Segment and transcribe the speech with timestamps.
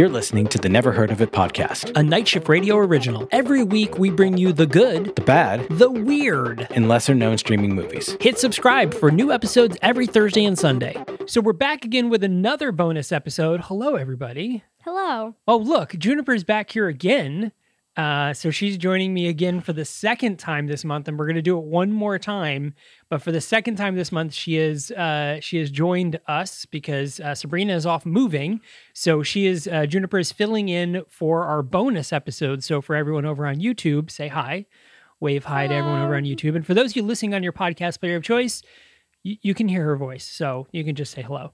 [0.00, 1.92] You're listening to the Never Heard of It podcast.
[1.94, 3.28] a Night Shift Radio original.
[3.32, 6.66] Every week we bring you the good, The bad the weird.
[6.70, 8.16] and lesser known streaming movies.
[8.18, 10.96] Hit subscribe for new episodes every Thursday and Sunday.
[11.26, 13.60] So we're back again with another bonus episode.
[13.64, 14.64] Hello, everybody.
[14.84, 15.36] Hello.
[15.46, 17.52] Oh, look, Juniper's back here again.
[18.00, 21.42] Uh, so she's joining me again for the second time this month, and we're gonna
[21.42, 22.72] do it one more time.
[23.10, 27.20] But for the second time this month, she is uh, she has joined us because
[27.20, 28.62] uh, Sabrina is off moving.
[28.94, 32.64] So she is uh, Juniper is filling in for our bonus episode.
[32.64, 34.64] So for everyone over on YouTube, say hi,
[35.20, 37.52] wave hi to everyone over on YouTube, and for those of you listening on your
[37.52, 38.62] podcast player of choice,
[39.22, 41.52] you, you can hear her voice, so you can just say hello.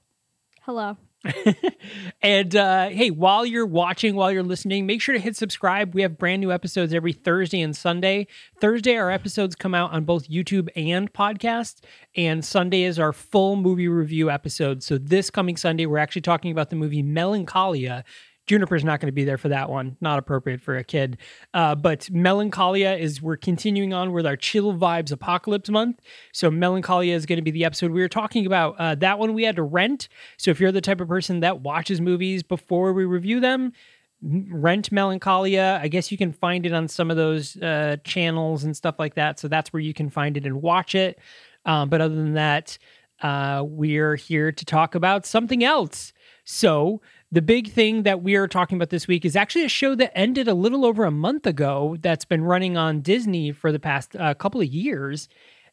[0.61, 0.95] Hello.
[2.21, 5.93] and uh, hey, while you're watching, while you're listening, make sure to hit subscribe.
[5.93, 8.27] We have brand new episodes every Thursday and Sunday.
[8.59, 11.81] Thursday, our episodes come out on both YouTube and podcast,
[12.15, 14.83] and Sunday is our full movie review episode.
[14.83, 18.03] So this coming Sunday, we're actually talking about the movie Melancholia.
[18.47, 19.97] Juniper's not going to be there for that one.
[20.01, 21.17] Not appropriate for a kid.
[21.53, 25.99] Uh, but Melancholia is we're continuing on with our chill vibes apocalypse month.
[26.31, 28.75] So Melancholia is going to be the episode we were talking about.
[28.79, 30.07] Uh, that one we had to rent.
[30.37, 33.73] So if you're the type of person that watches movies before we review them,
[34.21, 35.79] rent Melancholia.
[35.81, 39.15] I guess you can find it on some of those uh, channels and stuff like
[39.15, 39.39] that.
[39.39, 41.19] So that's where you can find it and watch it.
[41.65, 42.77] Um, but other than that,
[43.21, 46.13] uh, we're here to talk about something else.
[46.43, 49.95] So, the big thing that we are talking about this week is actually a show
[49.95, 53.79] that ended a little over a month ago that's been running on Disney for the
[53.79, 55.27] past uh, couple of years,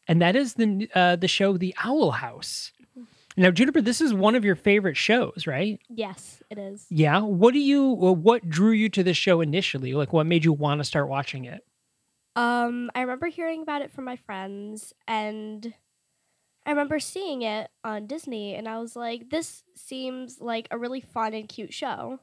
[0.07, 2.71] and that is the uh, the show The Owl House.
[3.37, 5.77] Now, Juniper, this is one of your favorite shows, right?
[5.89, 6.85] Yes, it is.
[6.89, 7.19] Yeah.
[7.19, 7.83] What do you?
[7.83, 9.93] What drew you to this show initially?
[9.93, 11.65] Like, what made you want to start watching it?
[12.37, 15.73] Um, I remember hearing about it from my friends, and
[16.65, 21.01] I remember seeing it on Disney, and I was like, "This seems like a really
[21.01, 22.19] fun and cute show."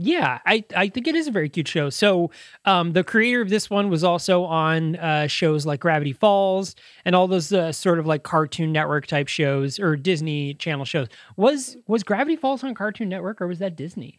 [0.00, 1.90] Yeah, I, I think it is a very cute show.
[1.90, 2.30] So,
[2.64, 7.16] um, the creator of this one was also on uh, shows like Gravity Falls and
[7.16, 11.08] all those uh, sort of like Cartoon Network type shows or Disney Channel shows.
[11.36, 14.18] Was was Gravity Falls on Cartoon Network or was that Disney?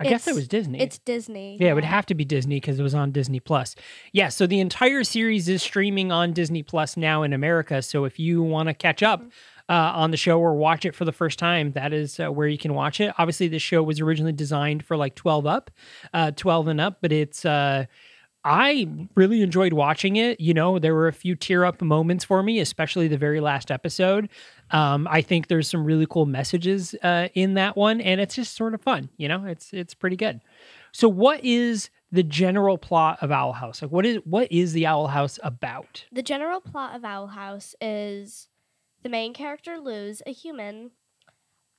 [0.00, 0.80] I guess it was Disney.
[0.80, 1.56] It's Disney.
[1.60, 3.76] Yeah, it would have to be Disney because it was on Disney Plus.
[4.12, 7.80] Yeah, so the entire series is streaming on Disney Plus now in America.
[7.80, 9.22] So if you want to catch up
[9.68, 12.48] uh, on the show or watch it for the first time, that is uh, where
[12.48, 13.14] you can watch it.
[13.18, 15.70] Obviously, this show was originally designed for like 12 up,
[16.12, 17.44] uh, 12 and up, but it's.
[17.44, 17.86] Uh,
[18.46, 20.38] I really enjoyed watching it.
[20.38, 23.70] You know, there were a few tear up moments for me, especially the very last
[23.70, 24.28] episode.
[24.70, 28.56] Um, I think there's some really cool messages uh, in that one, and it's just
[28.56, 29.10] sort of fun.
[29.16, 30.40] You know, it's it's pretty good.
[30.92, 33.82] So, what is the general plot of Owl House?
[33.82, 36.04] Like, what is what is the Owl House about?
[36.12, 38.48] The general plot of Owl House is
[39.02, 40.92] the main character Luz, a human,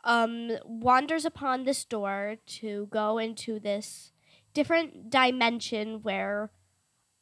[0.04, 4.12] um, wanders upon this door to go into this
[4.54, 6.52] different dimension where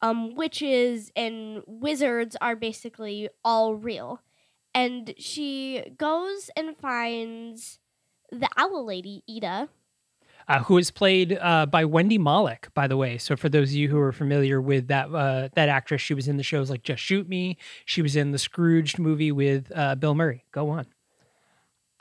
[0.02, 4.22] um, witches and wizards are basically all real.
[4.76, 7.80] And she goes and finds
[8.32, 9.70] the owl lady, Eda.
[10.46, 13.18] Uh, who is played uh, by Wendy Malick, by the way.
[13.18, 16.28] So, for those of you who are familiar with that uh, that actress, she was
[16.28, 17.58] in the shows like Just Shoot Me.
[17.86, 20.44] She was in the Scrooged movie with uh, Bill Murray.
[20.52, 20.88] Go on.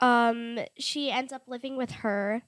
[0.01, 2.43] Um, she ends up living with her,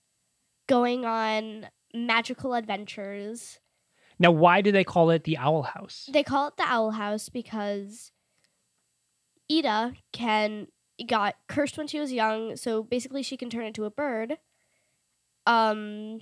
[0.67, 3.59] going on magical adventures.
[4.19, 6.09] Now, why do they call it the Owl House?
[6.11, 8.11] They call it the Owl House because
[9.49, 10.67] Eda can
[11.07, 14.37] got cursed when she was young, so basically she can turn into a bird.
[15.45, 16.21] Um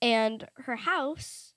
[0.00, 1.54] and her house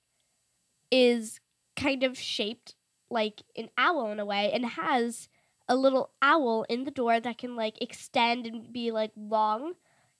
[0.90, 1.40] is
[1.76, 2.74] kind of shaped
[3.10, 5.28] like an owl in a way and has
[5.68, 9.74] a little owl in the door that can like extend and be like long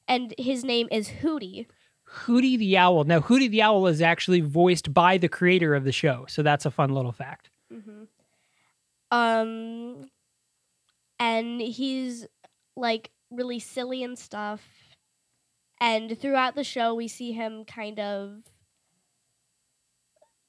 [0.09, 1.67] and his name is Hooty.
[2.05, 3.05] Hooty the Owl.
[3.05, 6.67] Now, Hooty the Owl is actually voiced by the creator of the show, so that's
[6.67, 7.51] a fun little fact.
[7.71, 8.05] hmm
[9.11, 10.11] Um,
[11.23, 12.27] and he's
[12.77, 14.61] like really silly and stuff.
[15.81, 18.43] And throughout the show, we see him kind of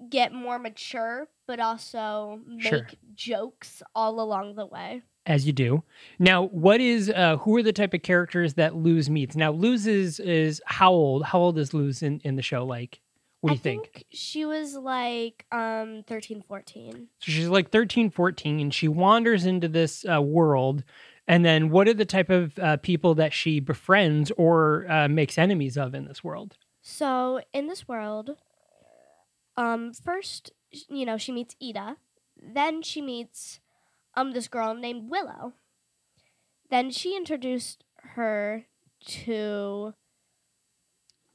[0.09, 2.87] get more mature, but also make Sure.
[3.15, 5.03] jokes all along the way.
[5.25, 5.81] as you do.
[6.19, 9.35] Now, what is uh who are the type of characters that Luz meets?
[9.37, 11.23] Now, Luz is is how old?
[11.23, 12.65] How old is Luz in, in the show?
[12.65, 12.99] Like,
[13.43, 14.05] what do I you think?
[14.09, 17.09] She was like um 13, 14.
[17.19, 18.59] So she's like 13, 14.
[18.61, 20.85] and She wanders into this uh, world.
[21.27, 25.37] And then what are the type of uh, people that she befriends or uh, makes
[25.37, 26.55] enemies of in this world?
[26.81, 28.37] So in this world,
[29.57, 30.53] um, first
[30.87, 31.97] you know she meets Eda,
[32.41, 33.59] then she meets
[34.15, 35.51] um this girl named Willow.
[36.69, 37.83] Then she introduced
[38.15, 38.67] her
[39.05, 39.93] to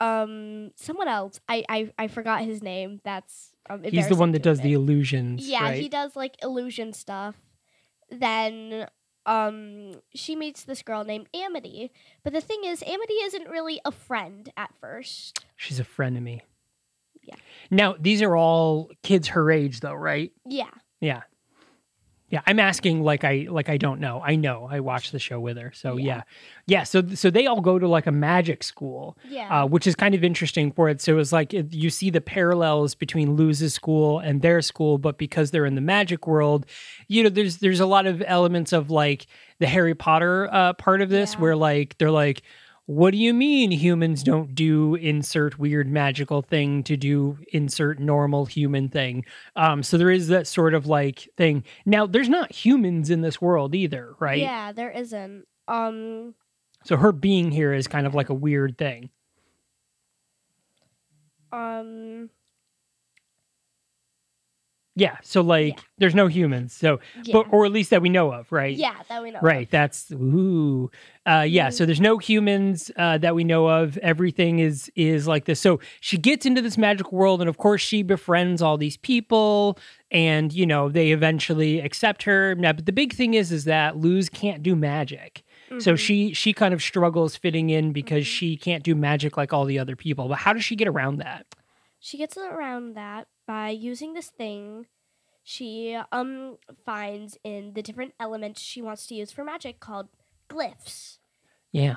[0.01, 1.41] um someone else.
[1.49, 3.01] I I, I forgot his name.
[3.05, 5.49] That's um, He's the one that does the illusions.
[5.49, 5.81] Yeah, right?
[5.81, 7.37] he does like illusion stuff.
[8.11, 8.87] Then
[9.27, 11.91] um she meets this girl named Amity.
[12.25, 15.45] But the thing is Amity isn't really a friend at first.
[15.57, 16.43] She's a frenemy.
[17.23, 17.35] Yeah.
[17.71, 20.33] Now, these are all kids her age, though, right?
[20.47, 20.71] Yeah.
[21.01, 21.23] Yeah.
[22.31, 24.21] Yeah, I'm asking like I like I don't know.
[24.23, 24.69] I know.
[24.71, 25.73] I watched the show with her.
[25.75, 26.05] So yeah.
[26.07, 26.23] Yeah.
[26.67, 29.17] Yeah, so so they all go to like a magic school.
[29.27, 29.63] Yeah.
[29.63, 31.01] Uh, which is kind of interesting for it.
[31.01, 34.99] So it was like it, you see the parallels between Luz's school and their school,
[34.99, 36.67] but because they're in the magic world,
[37.07, 39.27] you know, there's there's a lot of elements of like
[39.59, 41.41] the Harry Potter uh, part of this, Yeah.
[41.41, 42.43] where like they're like,
[42.89, 48.47] "What do you mean humans don't do insert weird magical thing to do insert normal
[48.47, 49.25] human thing?"
[49.57, 51.65] Um, so there is that sort of like thing.
[51.87, 54.49] Now, there's not humans in this world either, right?
[54.49, 55.47] Yeah, there isn't.
[55.69, 56.35] Um
[56.85, 59.11] So her being here is kind of like a weird thing.
[61.53, 62.31] um
[65.01, 65.17] Yeah.
[65.23, 65.83] So like Yeah.
[65.99, 66.73] there's no humans.
[66.73, 67.33] So yeah.
[67.33, 68.77] but or at least that we know of, right?
[68.77, 69.39] yeah, that we know.
[69.39, 69.43] of.
[69.45, 69.71] Right.
[69.71, 70.91] That's ooh.
[71.27, 71.73] Uh yeah, Mhm.
[71.75, 73.97] so there's no humans uh that we know of.
[73.99, 75.61] Everything is is like this.
[75.61, 79.79] So she gets into this magic world and of course she befriends all these people
[80.11, 82.55] and you know, they eventually accept her.
[82.55, 85.43] Now, but the big thing is is that Luz can't do magic.
[85.81, 85.99] So Mhm.
[85.99, 88.37] she she kind of struggles fitting in because Mhm.
[88.39, 90.27] she can't do magic like all the other people.
[90.29, 91.45] But how does she get around that?
[92.01, 94.87] She gets around that by using this thing
[95.43, 100.09] she um finds in the different elements she wants to use for magic called
[100.51, 101.17] glyphs.
[101.73, 101.97] Yeah.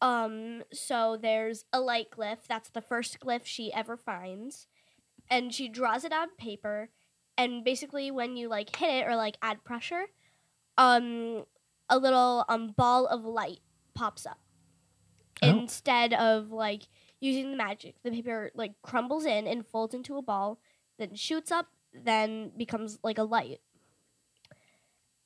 [0.00, 4.66] Um so there's a light glyph, that's the first glyph she ever finds.
[5.30, 6.88] And she draws it on paper
[7.36, 10.06] and basically when you like hit it or like add pressure,
[10.78, 11.44] um
[11.90, 13.60] a little um ball of light
[13.94, 14.40] pops up.
[15.42, 15.48] Oh.
[15.48, 16.84] Instead of like
[17.20, 20.58] using the magic, the paper like crumbles in and folds into a ball,
[20.98, 23.60] then shoots up, then becomes like a light.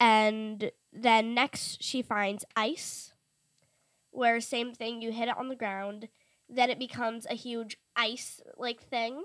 [0.00, 3.12] And then next she finds ice,
[4.10, 6.08] where same thing, you hit it on the ground,
[6.48, 9.24] then it becomes a huge ice like thing.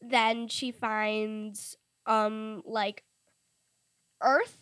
[0.00, 1.76] Then she finds
[2.06, 3.04] um like
[4.22, 4.58] earth,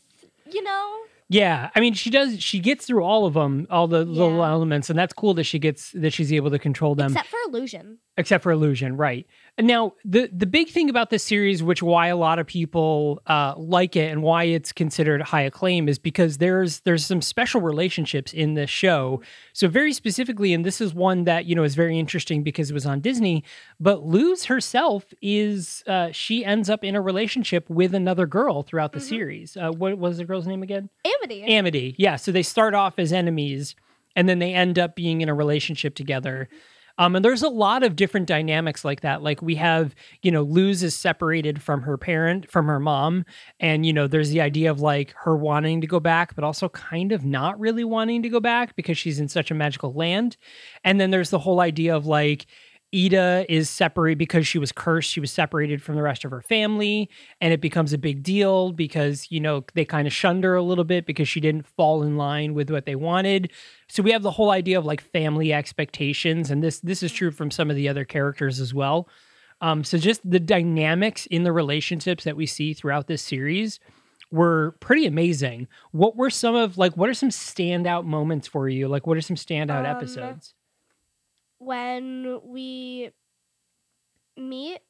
[0.50, 1.04] you know?
[1.28, 2.40] Yeah, I mean, she does.
[2.40, 5.58] She gets through all of them, all the little elements, and that's cool that she
[5.58, 7.98] gets that she's able to control them, except, for illusion.
[8.16, 9.26] Except for illusion, right?
[9.58, 13.54] Now the the big thing about this series, which why a lot of people uh,
[13.56, 18.32] like it and why it's considered high acclaim, is because there's there's some special relationships
[18.32, 19.20] in this show.
[19.52, 22.74] So very specifically, and this is one that you know is very interesting because it
[22.74, 23.42] was on Disney.
[23.80, 28.92] But Luz herself is uh, she ends up in a relationship with another girl throughout
[28.92, 29.08] the Mhm.
[29.08, 29.56] series.
[29.56, 30.88] Uh, what was the girl's name again?
[31.22, 31.44] Amity.
[31.44, 31.94] Amity.
[31.98, 32.16] Yeah.
[32.16, 33.74] So they start off as enemies
[34.14, 36.48] and then they end up being in a relationship together.
[36.98, 39.22] Um, and there's a lot of different dynamics like that.
[39.22, 43.26] Like we have, you know, Luz is separated from her parent, from her mom.
[43.60, 46.70] And, you know, there's the idea of like her wanting to go back, but also
[46.70, 50.38] kind of not really wanting to go back because she's in such a magical land.
[50.84, 52.46] And then there's the whole idea of like,
[52.96, 55.10] Eda is separated because she was cursed.
[55.10, 57.10] She was separated from the rest of her family
[57.42, 60.62] and it becomes a big deal because you know they kind of shunned her a
[60.62, 63.52] little bit because she didn't fall in line with what they wanted.
[63.86, 67.30] So we have the whole idea of like family expectations and this this is true
[67.30, 69.10] from some of the other characters as well.
[69.60, 73.78] Um so just the dynamics in the relationships that we see throughout this series
[74.30, 75.68] were pretty amazing.
[75.92, 78.88] What were some of like what are some standout moments for you?
[78.88, 80.54] Like what are some standout Um, episodes
[81.58, 83.10] when we
[84.36, 84.80] meet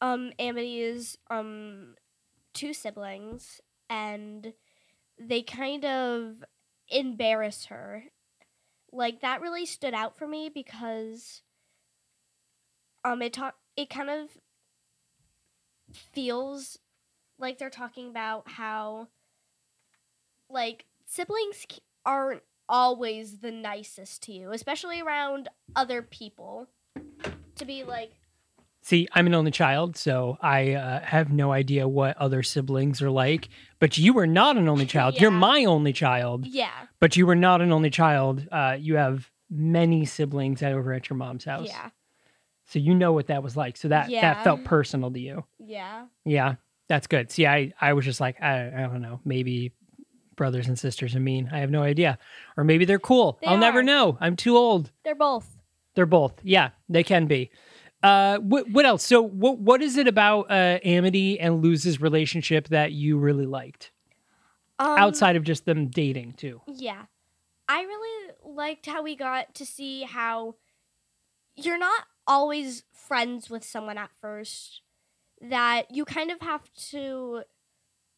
[0.00, 1.94] um Amity's um
[2.52, 4.52] two siblings and
[5.18, 6.44] they kind of
[6.88, 8.04] embarrass her.
[8.92, 11.42] Like that really stood out for me because
[13.04, 14.28] um it talk it kind of
[16.12, 16.78] feels
[17.38, 19.08] like they're talking about how
[20.48, 21.66] like siblings
[22.04, 26.68] aren't always the nicest to you, especially around other people.
[27.56, 28.12] To be like,
[28.82, 33.10] See, I'm an only child, so I uh, have no idea what other siblings are
[33.10, 33.48] like.
[33.78, 35.18] But you were not an only child.
[35.18, 38.46] You're my only child, yeah, but you were not an only child.
[38.52, 41.68] Uh, you have many siblings over at your mom's house.
[41.68, 41.90] yeah,
[42.66, 43.76] So you know what that was like.
[43.78, 45.44] So that that felt personal to you.
[45.58, 46.06] yeah.
[46.26, 46.56] Yeah,
[46.88, 47.30] that's good.
[47.30, 49.72] See, I I was just like I I don't know, maybe
[50.36, 51.48] brothers and sisters are mean.
[51.52, 52.18] I have no idea,
[52.56, 53.38] or maybe they're cool.
[53.40, 54.18] They I'll never know.
[54.20, 54.90] I'm too old.
[55.04, 55.56] They're both.
[55.94, 56.34] They're both.
[56.42, 57.50] Yeah, they can be.
[58.02, 59.02] Uh, what what else?
[59.04, 63.92] So what what is it about uh, Amity and Luz's relationship that you really liked
[64.78, 66.60] Um, outside of just them dating too?
[66.66, 67.04] Yeah.
[67.66, 70.56] I really liked how we got to see how
[71.56, 74.82] you're not always friends with someone at first,
[75.40, 77.44] that you kind of have to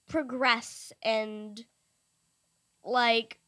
[0.09, 1.65] progress and
[2.87, 3.39] like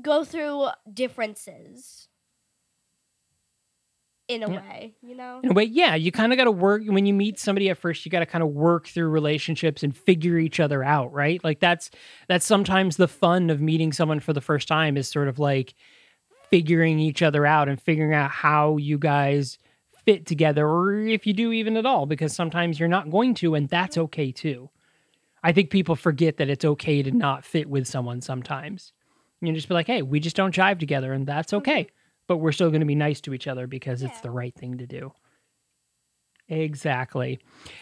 [0.00, 2.08] go through differences
[4.28, 4.60] in a Yeah.
[4.60, 5.40] way, you know?
[5.42, 7.78] In a way, yeah, you kind of got to work when you meet somebody at
[7.78, 8.04] first.
[8.06, 11.42] You got to kind of work through relationships and figure each other out, right?
[11.42, 11.90] Like that's
[12.28, 15.74] that's sometimes the fun of meeting someone for the first time is sort of like
[16.50, 19.58] figuring each other out and figuring out how you guys
[20.04, 23.54] fit together, or if you do even at all, because sometimes you're not going to,
[23.54, 24.68] and that's okay too.
[25.42, 28.92] I think people forget that it's okay to not fit with someone sometimes.
[29.40, 31.88] You just be like, hey, we just don't jive together, and that's okay.
[32.28, 34.78] But we're still going to be nice to each other because it's the right thing
[34.78, 35.12] to do.
[36.48, 37.40] Exactly.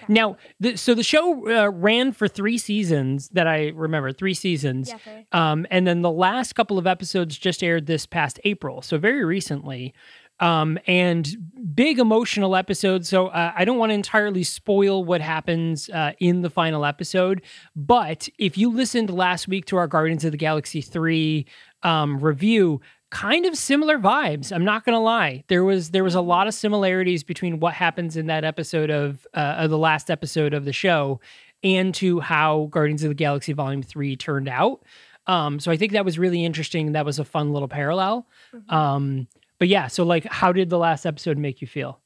[0.08, 4.94] Now, the, so the show uh, ran for three seasons that I remember, three seasons.
[5.06, 8.96] Yeah, um, and then the last couple of episodes just aired this past April, so
[8.96, 9.92] very recently.
[10.40, 11.28] Um, and
[11.74, 13.08] big emotional episodes.
[13.08, 17.42] So uh, I don't want to entirely spoil what happens uh, in the final episode,
[17.76, 21.46] but if you listened last week to our Guardians of the Galaxy 3
[21.82, 22.80] um, review,
[23.10, 24.52] kind of similar vibes.
[24.52, 25.44] I'm not gonna lie.
[25.48, 29.26] There was there was a lot of similarities between what happens in that episode of
[29.34, 31.20] uh, of the last episode of the show
[31.62, 34.82] and to how Guardians of the Galaxy Volume Three turned out.
[35.26, 36.92] Um, so I think that was really interesting.
[36.92, 38.26] That was a fun little parallel.
[38.54, 38.72] Mhm.
[38.72, 39.28] Um,
[39.60, 42.00] but yeah, so like, how did the last episode make you feel?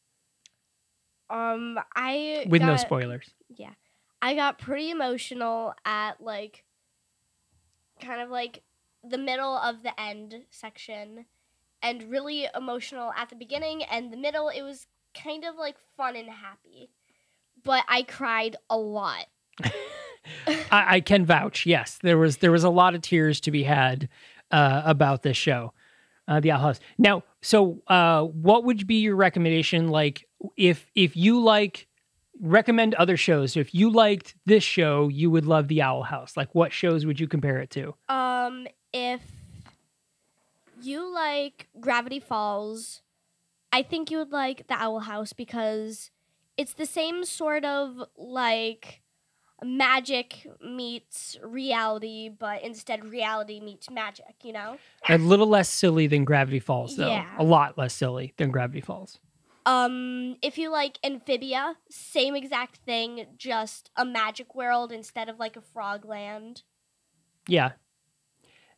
[1.30, 3.30] Um, I With no spoilers.
[3.48, 3.70] Yeah.
[4.20, 6.64] I got pretty emotional at like
[8.00, 8.62] kind of like
[9.02, 11.26] the middle of the end section
[11.82, 16.16] and really emotional at the beginning and the middle it was kind of like fun
[16.16, 16.90] and happy.
[17.62, 19.26] But I cried a lot.
[20.46, 21.66] I, I can vouch.
[21.66, 24.08] Yes, there was there was a lot of tears to be had
[24.50, 25.72] uh, about this show,
[26.28, 26.80] uh, the Owl House.
[26.98, 29.88] Now, so uh, what would be your recommendation?
[29.88, 31.86] Like, if if you like
[32.40, 36.36] recommend other shows, if you liked this show, you would love the Owl House.
[36.36, 37.94] Like, what shows would you compare it to?
[38.08, 39.20] Um if
[40.80, 43.02] you like Gravity Falls,
[43.72, 46.10] I think you would like The Owl House because
[46.56, 49.02] it's the same sort of like
[49.64, 54.76] magic meets reality, but instead reality meets magic, you know?
[55.08, 57.08] A little less silly than Gravity Falls, though.
[57.08, 57.26] Yeah.
[57.38, 59.18] A lot less silly than Gravity Falls.
[59.66, 65.56] Um, if you like Amphibia, same exact thing, just a magic world instead of like
[65.56, 66.62] a frog land.
[67.48, 67.72] Yeah.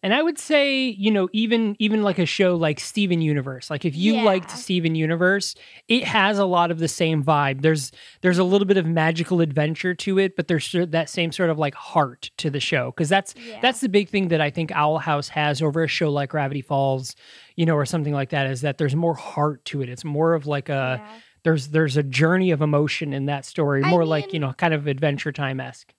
[0.07, 3.85] And I would say, you know, even even like a show like Steven Universe, like
[3.85, 4.23] if you Yeah.
[4.23, 5.57] liked Steven Universe,
[5.89, 7.63] it has a lot of the same vibe.
[7.63, 11.51] There's there's a little bit of magical adventure to it, but there's that same sort
[11.51, 13.59] of like heart to the show because that's Yeah.
[13.61, 16.63] that's the big thing that I think Owl House has over a show like Gravity
[16.63, 17.17] Falls,
[17.57, 19.89] you know, or something like that is that there's more heart to it.
[19.89, 21.19] It's more of like a yeah.
[21.43, 24.73] there's there's a journey of emotion in that story, I more like, you know, kind
[24.73, 25.89] of adventure time esque.
[25.91, 25.96] And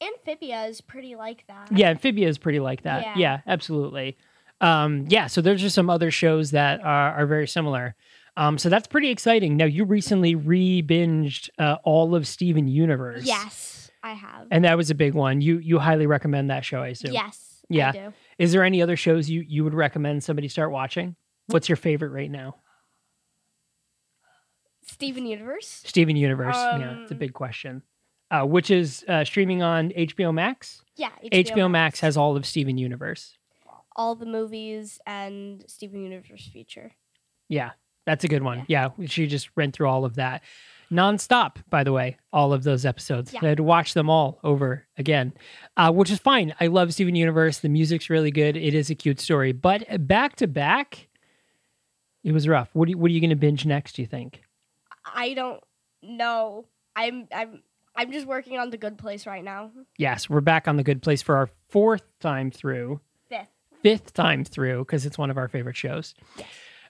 [0.00, 1.68] Amphibia is pretty like that.
[1.72, 3.02] Yeah, Amphibia is pretty like that.
[3.02, 3.40] Yeah, Yeah.
[3.46, 4.16] absolutely.
[4.60, 7.94] Um, yeah, so there's just some other shows that are, are very similar.
[8.36, 9.56] Um, so that's pretty exciting.
[9.56, 13.24] Now you recently re-binged uh, all of Steven Universe.
[13.24, 14.46] Yes, I have.
[14.50, 15.40] and that was a big one.
[15.40, 17.12] You you highly recommend that show, I assume.
[17.12, 17.64] Yes.
[17.68, 17.88] Yeah.
[17.88, 18.12] I do.
[18.38, 21.16] Is there any other shows you you would recommend somebody start watching?
[21.48, 22.56] What's your favorite right now?
[24.86, 25.82] Steven Universe.
[25.84, 26.56] Steven Universe.
[26.56, 27.82] yeah, it's a Um, big question.
[28.30, 30.82] Uh, which is uh, streaming on HBO Max.
[30.96, 31.10] Yeah.
[31.32, 33.38] HBO, Max has all of Steven Universe.
[33.96, 36.92] all the movies and Steven Universe Future.
[37.48, 37.70] Yeah,
[38.04, 38.64] that's a good one.
[38.68, 40.42] Yeah, we should just rent through all of that.
[40.90, 43.32] Nonstop, by the way, all of those episodes.
[43.32, 43.40] Yeah.
[43.42, 45.32] I had to watch them all over again,
[45.76, 46.54] uh, which is fine.
[46.60, 47.58] I love Steven Universe.
[47.58, 48.56] The music's really good.
[48.56, 49.52] It is a cute story.
[49.52, 51.08] But back to back,
[52.24, 52.68] it was rough.
[52.74, 54.42] What, do you, what are you going to binge next, do you think?
[55.04, 55.62] I don't
[56.02, 56.66] know.
[56.96, 57.62] I'm I'm
[57.98, 59.72] I'm just working on the good place right now.
[59.96, 63.00] Yes, we're back on the good place for our fourth time through.
[63.28, 63.48] Fifth.
[63.82, 66.14] Fifth time through, because it's one of our favorite shows.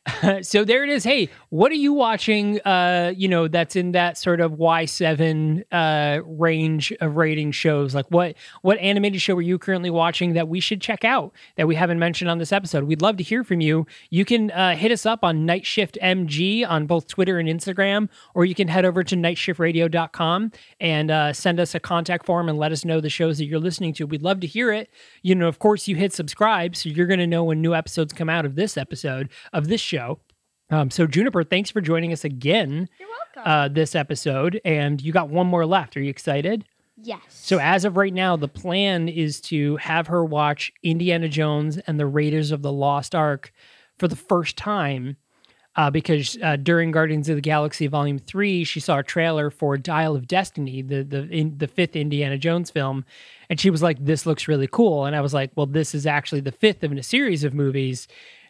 [0.43, 1.05] so there it is.
[1.05, 2.61] Hey, what are you watching?
[2.61, 7.95] Uh, you know, that's in that sort of Y seven uh range of rating shows.
[7.95, 11.67] Like what what animated show are you currently watching that we should check out that
[11.67, 12.85] we haven't mentioned on this episode?
[12.85, 13.87] We'd love to hear from you.
[14.11, 18.09] You can uh, hit us up on Night Shift MG on both Twitter and Instagram,
[18.35, 22.59] or you can head over to nightshiftradio.com and uh, send us a contact form and
[22.59, 24.07] let us know the shows that you're listening to.
[24.07, 24.91] We'd love to hear it.
[25.23, 28.13] You know, of course, you hit subscribe, so you're going to know when new episodes
[28.13, 29.98] come out of this episode of this show.
[30.71, 33.51] Um, so Juniper, thanks for joining us again You're welcome.
[33.51, 35.97] uh, this episode, and you got one more left.
[35.97, 36.65] Are you excited?
[37.01, 37.21] Yes.
[37.29, 41.99] So as of right now, the plan is to have her watch Indiana Jones and
[41.99, 43.53] the Raiders of the Lost Ark
[43.99, 45.17] for the first time.
[45.77, 49.77] Uh, because uh, during Guardians of the Galaxy Volume Three, she saw a trailer for
[49.77, 53.05] Dial of Destiny, the the in, the fifth Indiana Jones film,
[53.49, 56.05] and she was like, "This looks really cool." And I was like, "Well, this is
[56.05, 58.09] actually the fifth in a series of movies."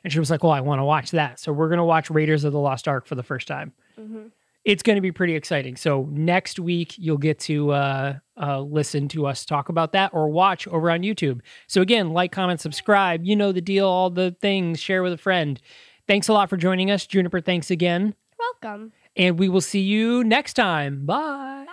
[0.08, 2.44] And she was like, "Well, I want to watch that." So we're gonna watch Raiders
[2.44, 4.30] of the Lost Ark for the first time Mhm.
[4.64, 5.76] it's going to be pretty exciting.
[5.76, 10.30] So next week you'll get to uh, uh, listen to us talk about that or
[10.30, 11.40] watch over on YouTube.
[11.66, 13.24] So again, like, comment, subscribe.
[13.24, 13.86] You know the deal.
[13.86, 14.80] All the things.
[14.80, 15.60] Share with a friend.
[16.06, 17.40] Thanks a lot for joining us, Juniper.
[17.42, 18.92] Thanks again, Welcome.
[19.14, 21.04] and we will see you next time.
[21.04, 21.64] Bye.
[21.66, 21.72] Bye.